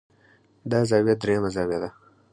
[0.71, 1.89] دا زاويه درېيمه زاويه ده